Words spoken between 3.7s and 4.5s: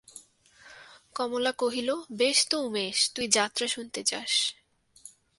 শুনতে যাস।